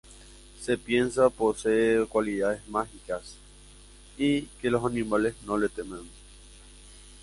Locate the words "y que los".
4.17-4.83